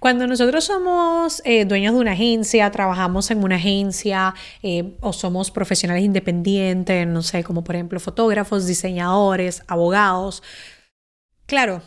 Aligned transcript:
Cuando 0.00 0.26
nosotros 0.26 0.64
somos 0.64 1.42
eh, 1.44 1.66
dueños 1.66 1.92
de 1.92 2.00
una 2.00 2.12
agencia, 2.12 2.70
trabajamos 2.70 3.30
en 3.30 3.44
una 3.44 3.56
agencia 3.56 4.34
eh, 4.62 4.96
o 5.00 5.12
somos 5.12 5.50
profesionales 5.50 6.02
independientes, 6.02 7.06
no 7.06 7.22
sé, 7.22 7.44
como 7.44 7.62
por 7.62 7.74
ejemplo 7.74 8.00
fotógrafos, 8.00 8.66
diseñadores, 8.66 9.62
abogados, 9.68 10.42
claro, 11.44 11.82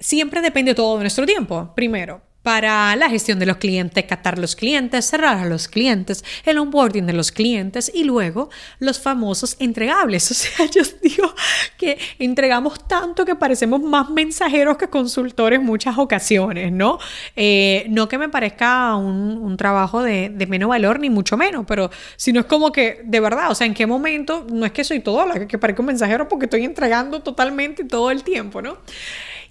siempre 0.00 0.42
depende 0.42 0.74
todo 0.74 0.96
de 0.96 1.02
nuestro 1.02 1.24
tiempo, 1.24 1.72
primero 1.76 2.31
para 2.42 2.96
la 2.96 3.08
gestión 3.08 3.38
de 3.38 3.46
los 3.46 3.58
clientes, 3.58 4.04
captar 4.04 4.38
los 4.38 4.56
clientes, 4.56 5.04
cerrar 5.04 5.38
a 5.38 5.46
los 5.46 5.68
clientes, 5.68 6.24
el 6.44 6.58
onboarding 6.58 7.06
de 7.06 7.12
los 7.12 7.30
clientes 7.30 7.90
y 7.94 8.04
luego 8.04 8.50
los 8.78 9.00
famosos 9.00 9.56
entregables. 9.58 10.30
O 10.32 10.34
sea, 10.34 10.66
yo 10.66 10.82
digo 11.02 11.34
que 11.76 11.98
entregamos 12.18 12.88
tanto 12.88 13.24
que 13.24 13.36
parecemos 13.36 13.80
más 13.80 14.08
mensajeros 14.08 14.76
que 14.76 14.88
consultores 14.88 15.60
muchas 15.60 15.98
ocasiones, 15.98 16.72
¿no? 16.72 16.98
Eh, 17.36 17.84
no 17.90 18.08
que 18.08 18.18
me 18.18 18.28
parezca 18.28 18.96
un, 18.96 19.56
trabajo 19.56 20.02
de, 20.02 20.30
menos 20.48 20.70
valor, 20.70 20.98
ni 20.98 21.10
mucho 21.10 21.36
menos, 21.36 21.64
pero 21.68 21.90
si 22.16 22.32
no 22.32 22.40
es 22.40 22.46
como 22.46 22.72
que, 22.72 23.02
de 23.04 23.20
verdad, 23.20 23.50
o 23.50 23.54
sea, 23.54 23.66
¿en 23.66 23.74
qué 23.74 23.86
momento? 23.86 24.46
No 24.50 24.64
es 24.64 24.72
que 24.72 24.82
soy 24.84 25.00
todo 25.00 25.26
la 25.26 25.46
que 25.46 25.58
parezco 25.58 25.82
un 25.82 25.86
mensajero 25.86 26.28
porque 26.28 26.46
estoy 26.46 26.64
entregando 26.64 27.20
totalmente 27.20 27.84
todo 27.84 28.10
el 28.10 28.24
tiempo, 28.24 28.62
¿no? 28.62 28.78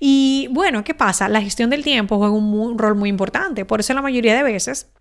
Y 0.03 0.47
bueno, 0.49 0.83
¿qué 0.83 0.95
pasa? 0.95 1.29
La 1.29 1.44
gestión 1.44 1.69
del 1.69 1.83
tiempo 1.83 2.17
juega 2.17 2.33
un, 2.33 2.75
rol 2.81 2.95
muy 2.95 3.09
importante. 3.09 3.65
Por 3.65 3.79
eso 3.79 3.93
la 3.93 4.01
mayoría 4.01 4.35
de 4.35 4.43
veces 4.43 4.91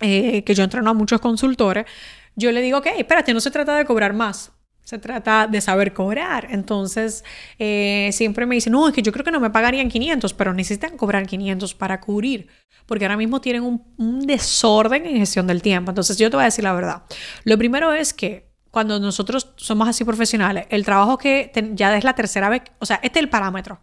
eh, 0.00 0.42
que 0.44 0.54
yo 0.54 0.64
entreno 0.64 0.90
a 0.90 0.94
muchos 0.94 1.20
consultores, 1.20 1.86
yo 2.34 2.52
le 2.52 2.62
digo, 2.62 2.78
ok, 2.78 2.86
espérate, 2.96 3.34
no 3.34 3.40
se 3.40 3.50
trata 3.50 3.76
de 3.76 3.84
cobrar 3.84 4.14
más. 4.14 4.52
Se 4.82 4.98
trata 4.98 5.46
de 5.46 5.60
saber 5.60 5.92
cobrar. 5.92 6.48
Entonces, 6.50 7.22
eh, 7.58 8.10
siempre 8.12 8.46
me 8.46 8.56
dicen, 8.56 8.72
no, 8.72 8.88
es 8.88 8.94
que 8.94 9.02
yo 9.02 9.12
creo 9.12 9.24
que 9.24 9.30
no 9.30 9.38
me 9.38 9.50
pagarían 9.50 9.88
500, 9.88 10.34
pero 10.34 10.52
necesitan 10.52 10.96
cobrar 10.96 11.26
500 11.26 11.74
para 11.74 12.00
cubrir, 12.00 12.48
porque 12.86 13.04
ahora 13.04 13.16
mismo 13.16 13.40
tienen 13.40 13.62
un, 13.62 14.26
desorden 14.26 15.06
en 15.06 15.18
gestión 15.18 15.46
del 15.46 15.62
tiempo. 15.62 15.90
Entonces, 15.90 16.16
yo 16.18 16.30
te 16.30 16.36
voy 16.36 16.42
a 16.42 16.46
decir 16.46 16.64
la 16.64 16.72
verdad. 16.72 17.02
Lo 17.44 17.56
primero 17.58 17.92
es 17.92 18.12
que 18.12 18.49
cuando 18.70 19.00
nosotros 19.00 19.48
somos 19.56 19.88
así 19.88 20.04
profesionales, 20.04 20.66
el 20.70 20.84
trabajo 20.84 21.18
que 21.18 21.50
ya 21.74 21.96
es 21.96 22.04
la 22.04 22.14
tercera 22.14 22.48
vez, 22.48 22.62
o 22.78 22.86
sea, 22.86 23.00
este 23.02 23.18
es 23.18 23.24
el 23.24 23.28
parámetro. 23.28 23.80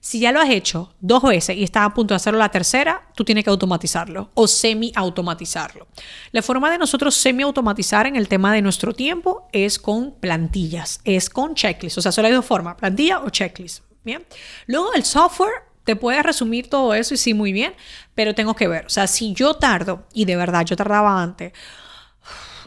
Si 0.00 0.18
ya 0.18 0.32
lo 0.32 0.40
has 0.40 0.48
hecho 0.48 0.94
dos 1.00 1.22
veces 1.22 1.56
y 1.56 1.62
estás 1.62 1.84
a 1.84 1.92
punto 1.92 2.14
de 2.14 2.16
hacerlo 2.16 2.38
la 2.38 2.48
tercera, 2.48 3.08
tú 3.14 3.22
tienes 3.24 3.44
que 3.44 3.50
automatizarlo 3.50 4.30
o 4.32 4.46
semi-automatizarlo. 4.46 5.88
La 6.32 6.40
forma 6.40 6.70
de 6.70 6.78
nosotros 6.78 7.14
semi-automatizar 7.14 8.06
en 8.06 8.16
el 8.16 8.26
tema 8.28 8.54
de 8.54 8.62
nuestro 8.62 8.94
tiempo 8.94 9.46
es 9.52 9.78
con 9.78 10.12
plantillas, 10.12 11.00
es 11.04 11.28
con 11.28 11.54
checklists. 11.54 11.98
O 11.98 12.02
sea, 12.02 12.12
solo 12.12 12.28
hay 12.28 12.34
dos 12.34 12.46
formas, 12.46 12.76
plantilla 12.76 13.20
o 13.20 13.28
checklist. 13.28 13.84
Bien. 14.02 14.24
Luego 14.66 14.94
el 14.94 15.04
software 15.04 15.52
te 15.84 15.96
puede 15.96 16.22
resumir 16.22 16.70
todo 16.70 16.94
eso 16.94 17.12
y 17.12 17.16
sí, 17.18 17.34
muy 17.34 17.52
bien, 17.52 17.74
pero 18.14 18.34
tengo 18.34 18.54
que 18.54 18.68
ver. 18.68 18.86
O 18.86 18.90
sea, 18.90 19.06
si 19.06 19.34
yo 19.34 19.54
tardo, 19.54 20.06
y 20.14 20.24
de 20.24 20.36
verdad 20.36 20.64
yo 20.64 20.76
tardaba 20.76 21.22
antes, 21.22 21.52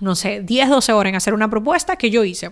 no 0.04 0.16
sé, 0.16 0.42
10, 0.42 0.70
12 0.70 0.94
horas 0.94 1.10
en 1.10 1.16
hacer 1.16 1.34
una 1.34 1.50
propuesta 1.50 1.96
que 1.96 2.12
yo 2.12 2.24
hice. 2.24 2.52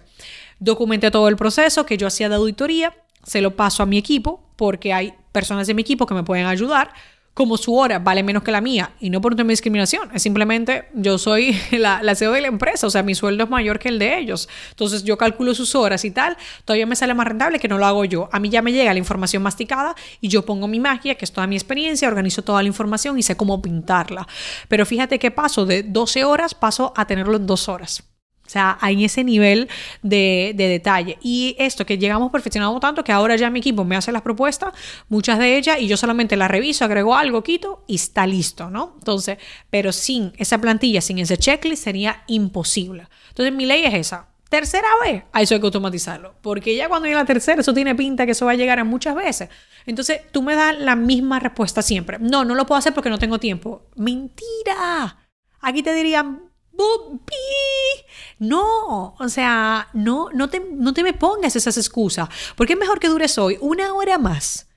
Documenté 0.60 1.12
todo 1.12 1.28
el 1.28 1.36
proceso 1.36 1.86
que 1.86 1.98
yo 1.98 2.08
hacía 2.08 2.30
de 2.30 2.36
auditoría, 2.36 2.96
se 3.24 3.42
lo 3.42 3.56
paso 3.56 3.84
a 3.84 3.86
mi 3.86 3.98
equipo 3.98 4.42
porque 4.56 4.94
hay 4.94 5.14
personas 5.32 5.68
de 5.68 5.74
mi 5.74 5.82
equipo 5.82 6.06
que 6.06 6.14
me 6.14 6.24
pueden 6.24 6.46
ayudar. 6.46 6.94
Como 7.34 7.56
su 7.56 7.76
hora 7.76 8.00
vale 8.00 8.24
menos 8.24 8.44
que 8.44 8.52
la 8.52 8.60
mía 8.60 8.92
y 9.00 9.10
no 9.10 9.22
por 9.22 9.32
un 9.32 9.38
tema 9.38 9.48
de 9.48 9.54
discriminación, 9.54 10.10
es 10.14 10.22
simplemente 10.22 10.90
yo 10.94 11.18
soy 11.18 11.58
la, 11.72 12.04
la 12.04 12.14
CEO 12.14 12.34
de 12.34 12.42
la 12.42 12.48
empresa, 12.48 12.88
o 12.88 12.90
sea, 12.90 13.04
mi 13.04 13.16
sueldo 13.16 13.46
es 13.46 13.50
mayor 13.50 13.80
que 13.80 13.88
el 13.88 14.00
de 14.00 14.18
ellos. 14.18 14.50
Entonces 14.72 15.06
yo 15.06 15.18
calculo 15.18 15.56
sus 15.56 15.74
horas 15.74 16.04
y 16.04 16.12
tal, 16.12 16.36
todavía 16.66 16.86
me 16.86 16.96
sale 16.98 17.14
más 17.14 17.26
rentable 17.26 17.60
que 17.60 17.70
no 17.70 17.78
lo 17.78 17.86
hago 17.86 18.04
yo. 18.04 18.28
A 18.34 18.40
mí 18.40 18.50
ya 18.50 18.62
me 18.62 18.74
llega 18.74 18.92
la 18.92 19.00
información 19.00 19.42
masticada 19.44 19.96
y 20.20 20.28
yo 20.28 20.46
pongo 20.46 20.68
mi 20.68 20.82
magia, 20.82 21.16
que 21.16 21.24
es 21.24 21.32
toda 21.32 21.48
mi 21.48 21.56
experiencia, 21.56 22.08
organizo 22.10 22.42
toda 22.42 22.62
la 22.62 22.68
información 22.68 23.18
y 23.18 23.24
sé 23.24 23.38
cómo 23.38 23.62
pintarla. 23.62 24.28
Pero 24.68 24.86
fíjate 24.86 25.18
que 25.18 25.32
paso 25.32 25.66
de 25.66 25.84
12 25.84 26.26
horas, 26.26 26.54
paso 26.54 26.94
a 26.98 27.06
tenerlo 27.08 27.38
en 27.38 27.48
dos 27.48 27.70
horas. 27.70 28.11
O 28.52 28.54
sea, 28.54 28.78
hay 28.82 29.06
ese 29.06 29.24
nivel 29.24 29.70
de, 30.02 30.54
detalle. 30.58 31.18
Y 31.22 31.56
esto 31.58 31.86
que 31.86 31.98
llegamos 31.98 32.34
perfeccionando 32.34 32.78
tanto 32.82 33.02
que 33.02 33.14
ahora 33.14 33.38
ya 33.38 33.50
mi 33.50 33.60
equipo 33.60 33.86
me 33.86 33.96
hace 33.96 34.12
las 34.12 34.24
propuestas, 34.24 34.74
muchas 35.08 35.40
de 35.40 35.56
ellas, 35.56 35.78
y 35.80 35.88
yo 35.88 35.96
solamente 35.96 36.36
las 36.36 36.52
reviso, 36.52 36.84
agrego 36.84 37.16
algo, 37.16 37.44
quito 37.44 37.86
y 37.88 37.96
está 37.96 38.28
listo, 38.28 38.70
¿no? 38.70 38.96
Entonces, 38.98 39.38
pero 39.70 39.94
sin 39.94 40.34
esa 40.36 40.58
plantilla, 40.58 41.00
sin 41.00 41.20
ese 41.20 41.38
checklist, 41.38 41.82
sería 41.82 42.24
imposible. 42.28 43.08
Entonces, 43.30 43.56
mi 43.56 43.66
ley 43.66 43.86
es 43.86 43.94
esa. 43.94 44.28
Tercera 44.50 44.90
vez, 45.02 45.24
a 45.32 45.42
eso 45.42 45.54
hay 45.54 45.62
que 45.62 45.68
automatizarlo. 45.68 46.36
Porque 46.42 46.76
ya 46.76 46.90
cuando 46.90 47.08
llega 47.08 47.20
la 47.20 47.26
tercera, 47.26 47.62
eso 47.62 47.74
tiene 47.74 47.96
pinta 47.96 48.26
que 48.26 48.34
eso 48.34 48.48
va 48.48 48.52
a 48.52 48.56
llegar 48.56 48.80
a 48.80 48.84
muchas 48.84 49.16
veces. 49.16 49.48
Entonces, 49.86 50.24
tú 50.34 50.42
me 50.42 50.56
das 50.56 50.78
la 50.78 50.98
misma 50.98 51.40
respuesta 51.40 51.82
siempre. 51.82 52.20
No, 52.20 52.44
no 52.44 52.54
lo 52.54 52.66
puedo 52.66 52.80
hacer 52.80 52.94
porque 52.94 53.10
no 53.10 53.18
tengo 53.18 53.40
tiempo. 53.40 53.84
Mentira. 53.96 55.30
Aquí 55.62 55.84
te 55.84 55.94
dirían, 55.94 56.52
no, 58.42 59.14
o 59.20 59.30
sea, 59.30 59.90
no, 59.94 60.30
no, 60.34 60.50
te, 60.50 60.66
no 60.72 60.96
te 60.96 61.04
me 61.04 61.14
pongas 61.14 61.56
esas 61.56 61.78
excusas, 61.78 62.28
porque 62.56 62.74
es 62.74 62.80
mejor 62.80 63.00
que 63.00 63.08
dures 63.08 63.38
hoy 63.38 63.60
una 63.62 63.94
hora 63.94 64.18
más 64.18 64.68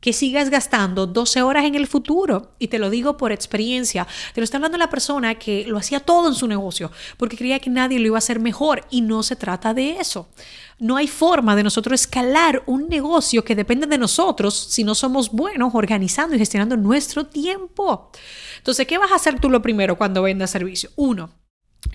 que 0.00 0.12
sigas 0.12 0.50
gastando 0.50 1.06
12 1.06 1.42
horas 1.42 1.64
en 1.64 1.76
el 1.76 1.86
futuro. 1.86 2.56
Y 2.58 2.66
te 2.66 2.80
lo 2.80 2.90
digo 2.90 3.16
por 3.16 3.30
experiencia. 3.30 4.08
Te 4.34 4.40
lo 4.40 4.44
está 4.44 4.56
hablando 4.56 4.76
la 4.76 4.90
persona 4.90 5.36
que 5.36 5.64
lo 5.68 5.78
hacía 5.78 6.00
todo 6.00 6.26
en 6.26 6.34
su 6.34 6.48
negocio 6.48 6.90
porque 7.16 7.36
creía 7.36 7.60
que 7.60 7.70
nadie 7.70 8.00
lo 8.00 8.08
iba 8.08 8.16
a 8.16 8.18
hacer 8.18 8.40
mejor 8.40 8.84
y 8.90 9.02
no 9.02 9.22
se 9.22 9.36
trata 9.36 9.72
de 9.72 10.00
eso. 10.00 10.28
No 10.80 10.96
hay 10.96 11.06
forma 11.06 11.54
de 11.54 11.62
nosotros 11.62 12.00
escalar 12.00 12.64
un 12.66 12.88
negocio 12.88 13.44
que 13.44 13.54
depende 13.54 13.86
de 13.86 13.98
nosotros 13.98 14.56
si 14.70 14.82
no 14.82 14.96
somos 14.96 15.30
buenos 15.30 15.72
organizando 15.76 16.34
y 16.34 16.40
gestionando 16.40 16.76
nuestro 16.76 17.26
tiempo. 17.26 18.10
Entonces, 18.58 18.84
¿qué 18.88 18.98
vas 18.98 19.12
a 19.12 19.14
hacer 19.14 19.38
tú 19.38 19.48
lo 19.48 19.62
primero 19.62 19.96
cuando 19.96 20.22
vendas 20.22 20.50
servicio? 20.50 20.90
Uno, 20.96 21.30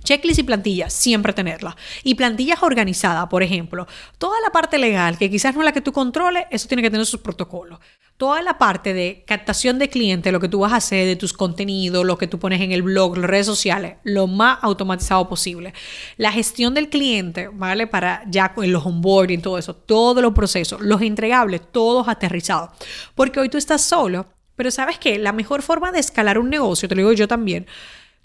Checklist 0.03 0.39
y 0.39 0.43
plantillas, 0.43 0.93
siempre 0.93 1.33
tenerla. 1.33 1.75
Y 2.03 2.15
plantillas 2.15 2.61
organizadas, 2.61 3.27
por 3.27 3.41
ejemplo. 3.41 3.87
Toda 4.17 4.39
la 4.41 4.49
parte 4.49 4.77
legal, 4.77 5.17
que 5.17 5.29
quizás 5.29 5.55
no 5.55 5.61
es 5.61 5.65
la 5.65 5.71
que 5.71 5.81
tú 5.81 5.93
controles, 5.93 6.45
eso 6.51 6.67
tiene 6.67 6.83
que 6.83 6.91
tener 6.91 7.05
sus 7.05 7.21
protocolos. 7.21 7.79
Toda 8.17 8.41
la 8.41 8.57
parte 8.57 8.93
de 8.93 9.23
captación 9.27 9.79
de 9.79 9.89
clientes, 9.89 10.33
lo 10.33 10.39
que 10.39 10.49
tú 10.49 10.59
vas 10.59 10.73
a 10.73 10.77
hacer, 10.77 11.05
de 11.05 11.15
tus 11.15 11.33
contenidos, 11.33 12.05
lo 12.05 12.17
que 12.17 12.27
tú 12.27 12.39
pones 12.39 12.61
en 12.61 12.71
el 12.71 12.81
blog, 12.81 13.17
las 13.17 13.29
redes 13.29 13.45
sociales, 13.45 13.97
lo 14.03 14.27
más 14.27 14.59
automatizado 14.61 15.29
posible. 15.29 15.73
La 16.17 16.31
gestión 16.31 16.73
del 16.73 16.89
cliente, 16.89 17.49
¿vale? 17.53 17.87
Para 17.87 18.23
ya 18.27 18.53
con 18.53 18.71
los 18.71 18.85
onboarding, 18.85 19.41
todo 19.41 19.57
eso, 19.57 19.75
todos 19.75 20.21
los 20.21 20.33
procesos, 20.33 20.81
los 20.81 21.01
entregables, 21.01 21.61
todos 21.71 22.07
aterrizados. 22.07 22.71
Porque 23.13 23.39
hoy 23.39 23.49
tú 23.49 23.57
estás 23.57 23.83
solo, 23.83 24.25
pero 24.55 24.71
¿sabes 24.71 24.97
qué? 24.97 25.19
La 25.19 25.31
mejor 25.31 25.61
forma 25.61 25.91
de 25.91 25.99
escalar 25.99 26.39
un 26.39 26.49
negocio, 26.49 26.89
te 26.89 26.95
lo 26.95 27.01
digo 27.01 27.13
yo 27.13 27.27
también, 27.27 27.67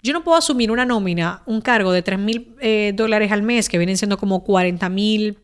yo 0.03 0.13
no 0.13 0.23
puedo 0.23 0.37
asumir 0.37 0.69
una 0.69 0.85
nómina, 0.85 1.41
un 1.45 1.61
cargo 1.61 1.91
de 1.93 2.01
3 2.01 2.19
mil 2.19 2.55
eh, 2.59 2.91
dólares 2.93 3.31
al 3.31 3.41
mes, 3.41 3.69
que 3.69 3.77
vienen 3.77 3.97
siendo 3.97 4.17
como 4.17 4.43
40 4.43 4.89
mil 4.89 5.39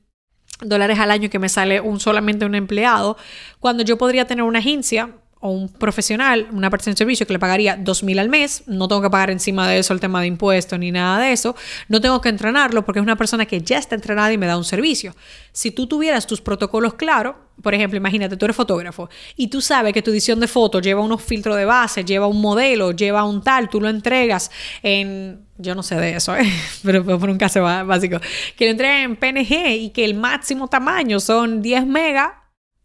dólares 0.61 0.99
al 0.99 1.11
año 1.11 1.29
que 1.29 1.39
me 1.39 1.47
sale 1.47 1.79
un, 1.79 2.01
solamente 2.01 2.45
un 2.45 2.53
empleado, 2.53 3.17
cuando 3.59 3.83
yo 3.83 3.97
podría 3.97 4.25
tener 4.25 4.43
una 4.43 4.59
agencia 4.59 5.15
o 5.41 5.51
un 5.51 5.69
profesional, 5.69 6.47
una 6.51 6.69
persona 6.69 6.93
de 6.93 6.97
servicio 6.97 7.25
que 7.25 7.33
le 7.33 7.39
pagaría 7.39 7.77
dos 7.77 8.03
mil 8.03 8.19
al 8.19 8.27
mes, 8.27 8.63
no 8.67 8.87
tengo 8.87 9.01
que 9.01 9.09
pagar 9.09 9.29
encima 9.29 9.69
de 9.69 9.79
eso 9.79 9.93
el 9.93 9.99
tema 10.01 10.19
de 10.19 10.27
impuestos 10.27 10.77
ni 10.77 10.91
nada 10.91 11.19
de 11.19 11.31
eso, 11.31 11.55
no 11.87 12.01
tengo 12.01 12.19
que 12.19 12.29
entrenarlo 12.29 12.83
porque 12.83 12.99
es 12.99 13.03
una 13.03 13.15
persona 13.15 13.45
que 13.45 13.61
ya 13.61 13.77
está 13.77 13.95
entrenada 13.95 14.33
y 14.33 14.37
me 14.37 14.47
da 14.47 14.57
un 14.57 14.65
servicio. 14.65 15.15
Si 15.53 15.71
tú 15.71 15.87
tuvieras 15.87 16.27
tus 16.27 16.41
protocolos 16.41 16.95
claros, 16.95 17.35
por 17.61 17.73
ejemplo, 17.73 17.97
imagínate, 17.97 18.35
tú 18.35 18.45
eres 18.45 18.55
fotógrafo 18.55 19.09
y 19.35 19.47
tú 19.47 19.61
sabes 19.61 19.93
que 19.93 20.01
tu 20.01 20.11
edición 20.11 20.39
de 20.39 20.47
fotos 20.47 20.81
lleva 20.81 21.01
unos 21.01 21.21
filtros 21.21 21.55
de 21.55 21.65
base, 21.65 22.03
lleva 22.03 22.27
un 22.27 22.41
modelo, 22.41 22.91
lleva 22.91 23.23
un 23.23 23.41
tal, 23.41 23.69
tú 23.69 23.79
lo 23.79 23.89
entregas 23.89 24.51
en, 24.83 25.45
yo 25.57 25.73
no 25.73 25.83
sé 25.83 25.95
de 25.95 26.15
eso, 26.15 26.35
¿eh? 26.35 26.51
pero 26.83 27.03
por 27.05 27.29
un 27.29 27.37
caso 27.37 27.61
básico, 27.61 28.19
que 28.57 28.65
lo 28.65 28.71
entregas 28.71 29.05
en 29.05 29.15
PNG 29.15 29.71
y 29.71 29.89
que 29.91 30.03
el 30.03 30.15
máximo 30.15 30.67
tamaño 30.67 31.19
son 31.19 31.61
10 31.61 31.85
megas, 31.85 32.29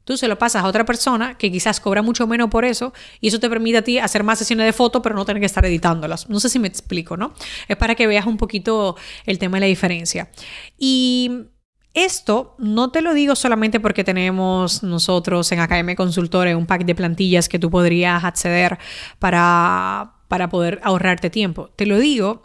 Tú 0.04 0.16
se 0.16 0.28
lo 0.28 0.38
pasas 0.38 0.64
a 0.64 0.66
otra 0.66 0.84
persona 0.84 1.36
que 1.36 1.50
quizás 1.50 1.80
cobra 1.80 2.02
mucho 2.02 2.26
menos 2.26 2.50
por 2.50 2.64
eso 2.64 2.92
y 3.20 3.28
eso 3.28 3.40
te 3.40 3.48
permite 3.48 3.78
a 3.78 3.82
ti 3.82 3.98
hacer 3.98 4.22
más 4.22 4.38
sesiones 4.38 4.66
de 4.66 4.72
fotos 4.72 5.02
pero 5.02 5.14
no 5.14 5.24
tener 5.24 5.40
que 5.40 5.46
estar 5.46 5.64
editándolas. 5.64 6.28
No 6.28 6.40
sé 6.40 6.48
si 6.48 6.58
me 6.58 6.68
explico, 6.68 7.16
¿no? 7.16 7.32
Es 7.68 7.76
para 7.76 7.94
que 7.94 8.06
veas 8.06 8.26
un 8.26 8.36
poquito 8.36 8.96
el 9.26 9.38
tema 9.38 9.56
de 9.56 9.62
la 9.62 9.66
diferencia. 9.66 10.30
Y 10.78 11.48
esto 11.94 12.56
no 12.58 12.90
te 12.90 13.02
lo 13.02 13.14
digo 13.14 13.36
solamente 13.36 13.78
porque 13.78 14.02
tenemos 14.02 14.82
nosotros 14.82 15.50
en 15.52 15.60
Academia 15.60 15.94
Consultores 15.94 16.56
un 16.56 16.66
pack 16.66 16.84
de 16.84 16.94
plantillas 16.94 17.48
que 17.48 17.60
tú 17.60 17.70
podrías 17.70 18.24
acceder 18.24 18.78
para, 19.20 20.14
para 20.28 20.48
poder 20.48 20.80
ahorrarte 20.82 21.30
tiempo. 21.30 21.70
Te 21.76 21.86
lo 21.86 21.98
digo 21.98 22.42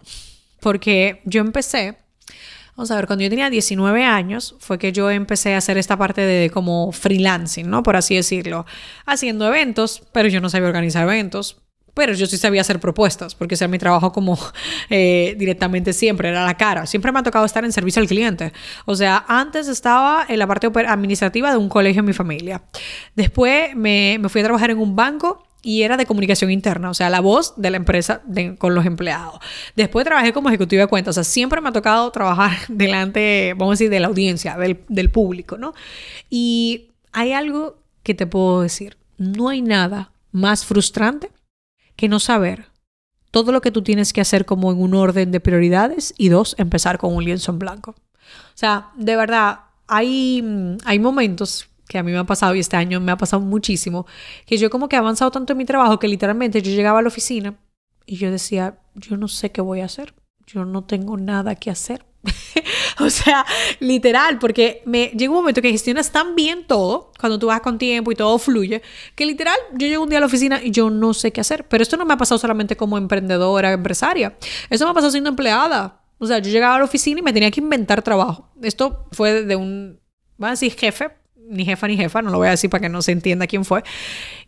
porque 0.62 1.22
yo 1.26 1.42
empecé 1.42 1.98
Vamos 2.80 2.92
a 2.92 2.96
ver, 2.96 3.08
cuando 3.08 3.24
yo 3.24 3.30
tenía 3.30 3.50
19 3.50 4.06
años 4.06 4.56
fue 4.60 4.80
que 4.80 4.94
yo 4.94 5.12
empecé 5.12 5.54
a 5.54 5.58
hacer 5.58 5.78
esta 5.78 5.98
parte 5.98 6.22
de 6.22 6.50
como 6.50 6.94
freelancing, 6.94 7.70
¿no? 7.70 7.84
Por 7.84 7.98
así 7.98 8.16
decirlo. 8.16 8.66
Haciendo 9.06 9.46
eventos, 9.50 10.02
pero 10.14 10.30
yo 10.30 10.40
no 10.40 10.50
sabía 10.50 10.70
organizar 10.70 11.04
eventos. 11.04 11.58
Pero 11.94 12.14
yo 12.14 12.26
sí 12.26 12.38
sabía 12.38 12.62
hacer 12.62 12.80
propuestas, 12.80 13.36
porque 13.36 13.56
ese 13.56 13.66
era 13.66 13.72
mi 13.72 13.80
trabajo 13.80 14.14
como 14.14 14.40
eh, 14.90 15.36
directamente 15.38 15.92
siempre, 15.92 16.30
era 16.30 16.46
la 16.46 16.56
cara. 16.56 16.86
Siempre 16.86 17.12
me 17.12 17.20
ha 17.20 17.24
tocado 17.24 17.44
estar 17.44 17.66
en 17.66 17.74
servicio 17.74 18.02
al 18.02 18.08
cliente. 18.08 18.54
O 18.86 18.96
sea, 18.96 19.26
antes 19.28 19.68
estaba 19.68 20.26
en 20.30 20.40
la 20.40 20.48
parte 20.48 20.72
administrativa 20.88 21.52
de 21.52 21.58
un 21.58 21.68
colegio 21.68 22.00
en 22.00 22.06
mi 22.06 22.14
familia. 22.14 22.64
Después 23.14 23.76
me, 23.76 24.20
me 24.22 24.30
fui 24.30 24.40
a 24.40 24.46
trabajar 24.46 24.72
en 24.72 24.78
un 24.78 24.96
banco 24.96 25.49
y 25.62 25.84
era 25.84 25.98
de 25.98 26.06
comunicación 26.06 26.52
interna, 26.52 26.90
o 26.90 26.94
sea, 26.94 27.10
la 27.10 27.20
voz 27.20 27.54
de 27.58 27.70
la 27.70 27.78
empresa 27.78 28.22
con 28.58 28.76
los 28.76 28.86
empleados. 28.86 29.40
Después 29.76 30.06
trabajé 30.06 30.32
como 30.32 30.50
ejecutiva 30.50 30.84
de 30.84 30.88
cuentas, 30.88 31.18
o 31.18 31.24
sea, 31.24 31.24
siempre 31.24 31.60
me 31.62 31.70
ha 31.70 31.74
tocado 31.74 32.10
trabajar 32.12 32.58
delante, 32.70 33.54
vamos 33.58 33.74
a 33.74 33.76
decir, 33.76 33.90
de 33.90 34.00
la 34.00 34.08
audiencia, 34.08 34.58
del, 34.58 35.10
público, 35.10 35.58
¿no? 35.58 35.74
Y 36.30 36.92
hay 37.12 37.34
algo 37.34 37.78
que 38.04 38.14
te 38.14 38.28
puedo 38.28 38.62
decir, 38.62 38.98
no 39.18 39.50
hay 39.50 39.62
nada 39.62 40.12
más 40.32 40.66
frustrante 40.66 41.32
que 41.96 42.08
no 42.08 42.20
saber 42.20 42.68
todo 43.32 43.52
lo 43.52 43.62
que 43.62 43.72
tú 43.72 43.82
tienes 43.82 44.14
que 44.14 44.22
hacer 44.22 44.46
como 44.46 44.72
en 44.72 44.82
un 44.82 44.94
orden 44.94 45.32
de 45.32 45.40
prioridades 45.40 46.14
y 46.18 46.30
dos, 46.30 46.56
empezar 46.58 46.98
con 46.98 47.14
un 47.14 47.24
lienzo 47.24 47.52
en 47.52 47.60
blanco. 47.60 47.92
O 47.92 48.56
sea, 48.60 48.90
de 48.96 49.16
verdad, 49.16 49.60
hay, 49.88 50.44
hay 50.86 51.00
momentos 51.00 51.68
que 51.90 51.98
a 51.98 52.04
mí 52.04 52.12
me 52.12 52.20
ha 52.20 52.24
pasado 52.24 52.54
y 52.54 52.60
este 52.60 52.78
año 52.78 53.02
me 53.02 53.12
ha 53.12 53.18
pasado 53.18 53.42
muchísimo, 53.42 54.06
que 54.46 54.58
yo 54.58 54.70
como 54.70 54.88
que 54.88 54.96
he 54.96 55.00
avanzado 55.00 55.32
tanto 55.32 55.54
en 55.54 55.58
mi 55.58 55.66
trabajo 55.66 55.98
que 55.98 56.08
literalmente 56.08 56.62
yo 56.62 56.72
llegaba 56.72 57.00
a 57.00 57.02
la 57.02 57.08
oficina 57.08 57.56
y 58.06 58.18
yo 58.18 58.32
decía, 58.32 58.78
yo 58.94 59.18
no 59.18 59.28
sé 59.28 59.52
qué 59.52 59.60
voy 59.60 59.82
a 59.82 59.86
hacer, 59.86 60.14
yo 60.46 60.66
no 60.66 60.84
tengo 60.84 61.18
nada 61.18 61.56
que 61.56 61.72
hacer. 61.72 62.06
o 63.00 63.10
sea, 63.10 63.44
literal, 63.80 64.38
porque 64.38 64.84
me 64.86 65.08
llega 65.08 65.32
un 65.32 65.38
momento 65.38 65.64
que 65.64 65.72
gestionas 65.72 66.12
tan 66.12 66.36
bien 66.36 66.68
todo, 66.68 67.12
cuando 67.20 67.40
tú 67.40 67.48
vas 67.48 67.62
con 67.62 67.80
tiempo 67.80 68.12
y 68.12 68.16
todo 68.16 68.38
fluye, 68.38 68.84
que 69.16 69.26
literal, 69.26 69.58
yo 69.74 69.88
llego 69.88 70.04
un 70.04 70.10
día 70.10 70.20
a 70.20 70.22
la 70.22 70.28
oficina 70.28 70.62
y 70.64 70.70
yo 70.70 70.92
no 70.92 71.16
sé 71.16 71.32
qué 71.32 71.42
hacer. 71.42 71.68
Pero 71.68 71.82
esto 71.82 71.98
no 71.98 72.06
me 72.06 72.14
ha 72.14 72.18
pasado 72.18 72.38
solamente 72.38 72.78
como 72.78 73.00
emprendedora, 73.00 73.72
empresaria. 73.72 74.38
Esto 74.70 74.86
me 74.86 74.92
ha 74.92 74.94
pasado 74.94 75.12
siendo 75.12 75.32
empleada. 75.32 76.04
O 76.20 76.28
sea, 76.28 76.38
yo 76.38 76.52
llegaba 76.52 76.76
a 76.76 76.80
la 76.80 76.86
oficina 76.86 77.20
y 77.20 77.24
me 77.24 77.34
tenía 77.34 77.50
que 77.50 77.62
inventar 77.62 78.04
trabajo. 78.04 78.52
Esto 78.62 79.08
fue 79.12 79.44
de 79.44 79.56
un, 79.56 80.00
va 80.42 80.50
a 80.50 80.52
decir 80.52 80.76
jefe, 80.76 81.19
ni 81.50 81.66
jefa 81.66 81.88
ni 81.88 81.98
jefa, 81.98 82.22
no 82.22 82.30
lo 82.30 82.38
voy 82.38 82.48
a 82.48 82.52
decir 82.52 82.70
para 82.70 82.82
que 82.82 82.90
no 82.90 83.02
se 83.02 83.12
entienda 83.12 83.48
quién 83.48 83.66
fue, 83.66 83.84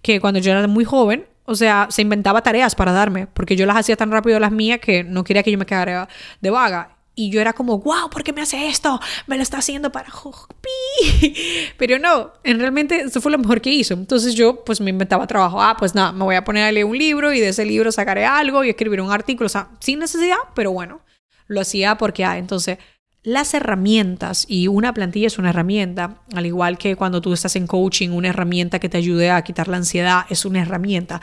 que 0.02 0.20
cuando 0.20 0.40
yo 0.40 0.52
era 0.52 0.68
muy 0.68 0.86
joven, 0.86 1.26
o 1.46 1.56
sea, 1.56 1.88
se 1.90 2.02
inventaba 2.02 2.42
tareas 2.44 2.76
para 2.76 2.92
darme, 2.92 3.28
porque 3.28 3.56
yo 3.56 3.66
las 3.66 3.78
hacía 3.78 3.96
tan 3.96 4.12
rápido 4.12 4.40
las 4.40 4.52
mías 4.52 4.80
que 4.80 5.04
no 5.04 5.24
quería 5.24 5.44
que 5.44 5.52
yo 5.52 5.58
me 5.58 5.66
quedara 5.66 6.08
de 6.40 6.50
vaga. 6.50 6.98
Y 7.14 7.30
yo 7.30 7.42
era 7.42 7.52
como, 7.52 7.80
wow, 7.80 8.10
¿por 8.10 8.24
qué 8.24 8.32
me 8.32 8.42
hace 8.42 8.70
esto? 8.70 9.00
Me 9.28 9.36
lo 9.36 9.44
está 9.44 9.58
haciendo 9.58 9.92
para 9.92 10.08
Pero 11.78 12.00
no, 12.00 12.32
en 12.44 12.58
realmente 12.58 13.02
eso 13.02 13.20
fue 13.20 13.34
lo 13.34 13.38
mejor 13.38 13.60
que 13.60 13.70
hizo. 13.70 13.94
Entonces 13.94 14.34
yo 14.34 14.64
pues 14.64 14.80
me 14.80 14.92
inventaba 14.92 15.28
trabajo. 15.28 15.62
Ah, 15.62 15.76
pues 15.78 15.94
nada, 15.94 16.14
me 16.14 16.24
voy 16.24 16.36
a 16.36 16.46
poner 16.46 16.64
a 16.64 16.72
leer 16.72 16.86
un 16.86 16.98
libro 16.98 17.34
y 17.34 17.42
de 17.42 17.50
ese 17.50 17.66
libro 17.66 17.92
sacaré 17.92 18.26
algo 18.26 18.64
y 18.64 18.70
escribir 18.70 19.02
un 19.02 19.12
artículo. 19.12 19.48
O 19.48 19.50
sea, 19.50 19.72
sin 19.82 20.00
necesidad, 20.00 20.38
pero 20.56 20.72
bueno, 20.72 21.02
lo 21.48 21.60
hacía 21.60 21.98
porque, 21.98 22.24
ah, 22.24 22.38
entonces 22.38 22.78
las 23.24 23.54
herramientas, 23.54 24.46
y 24.48 24.68
una 24.68 24.94
plantilla 24.94 25.28
es 25.28 25.38
una 25.38 25.50
herramienta, 25.50 26.22
al 26.34 26.46
igual 26.46 26.78
que 26.78 26.96
cuando 26.96 27.22
tú 27.22 27.34
estás 27.34 27.56
en 27.56 27.68
coaching, 27.68 28.10
una 28.10 28.30
herramienta 28.30 28.80
que 28.80 28.90
te 28.90 28.98
ayude 28.98 29.30
a 29.30 29.44
quitar 29.44 29.68
la 29.68 29.78
ansiedad 29.78 30.26
es 30.30 30.44
una 30.46 30.62
herramienta. 30.62 31.22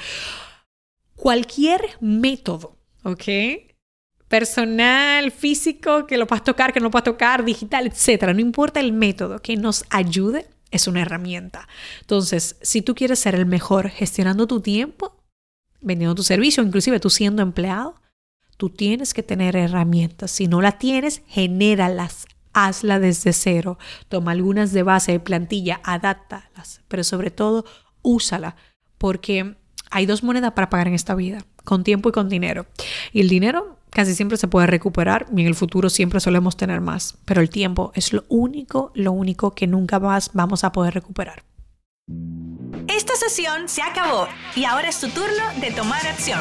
Cualquier 1.16 1.80
método, 2.00 2.76
¿ok? 3.02 3.24
Personal, 4.28 5.32
físico, 5.32 6.06
que 6.06 6.18
lo 6.18 6.26
puedas 6.26 6.44
tocar, 6.44 6.72
que 6.72 6.78
no 6.78 6.84
lo 6.84 6.90
puedas 6.90 7.04
tocar, 7.04 7.44
digital, 7.44 7.88
etcétera, 7.88 8.32
no 8.32 8.40
importa 8.40 8.78
el 8.78 8.92
método 8.92 9.40
que 9.40 9.56
nos 9.56 9.84
ayude, 9.90 10.46
es 10.70 10.86
una 10.86 11.00
herramienta. 11.00 11.66
Entonces, 12.02 12.56
si 12.62 12.82
tú 12.82 12.94
quieres 12.94 13.18
ser 13.18 13.34
el 13.34 13.46
mejor 13.46 13.88
gestionando 13.88 14.46
tu 14.46 14.60
tiempo, 14.60 15.24
vendiendo 15.80 16.14
tu 16.14 16.22
servicio, 16.22 16.62
inclusive 16.62 17.00
tú 17.00 17.10
siendo 17.10 17.42
empleado, 17.42 17.94
Tú 18.58 18.70
tienes 18.70 19.14
que 19.14 19.22
tener 19.22 19.54
herramientas. 19.54 20.32
Si 20.32 20.48
no 20.48 20.60
la 20.60 20.72
tienes, 20.72 21.22
genéralas. 21.28 22.26
Hazla 22.52 22.98
desde 22.98 23.32
cero. 23.32 23.78
Toma 24.08 24.32
algunas 24.32 24.72
de 24.72 24.82
base 24.82 25.12
de 25.12 25.20
plantilla, 25.20 25.80
adáptalas, 25.84 26.80
pero 26.88 27.04
sobre 27.04 27.30
todo, 27.30 27.64
úsala. 28.02 28.56
Porque 28.98 29.54
hay 29.92 30.06
dos 30.06 30.24
monedas 30.24 30.52
para 30.54 30.70
pagar 30.70 30.88
en 30.88 30.94
esta 30.94 31.14
vida, 31.14 31.44
con 31.62 31.84
tiempo 31.84 32.08
y 32.08 32.12
con 32.12 32.28
dinero. 32.28 32.66
Y 33.12 33.20
el 33.20 33.28
dinero 33.28 33.78
casi 33.90 34.16
siempre 34.16 34.36
se 34.36 34.48
puede 34.48 34.66
recuperar 34.66 35.26
y 35.34 35.40
en 35.40 35.46
el 35.46 35.54
futuro 35.54 35.88
siempre 35.88 36.18
solemos 36.18 36.56
tener 36.56 36.80
más. 36.80 37.16
Pero 37.26 37.40
el 37.40 37.50
tiempo 37.50 37.92
es 37.94 38.12
lo 38.12 38.24
único, 38.28 38.90
lo 38.96 39.12
único 39.12 39.54
que 39.54 39.68
nunca 39.68 40.00
más 40.00 40.30
vamos 40.32 40.64
a 40.64 40.72
poder 40.72 40.94
recuperar. 40.94 41.44
Esta 42.88 43.14
sesión 43.14 43.68
se 43.68 43.82
acabó 43.82 44.26
y 44.56 44.64
ahora 44.64 44.88
es 44.88 44.98
tu 44.98 45.08
turno 45.10 45.44
de 45.60 45.70
tomar 45.70 46.04
acción. 46.08 46.40